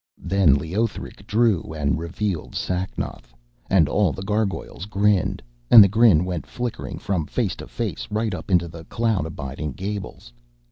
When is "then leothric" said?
0.23-1.27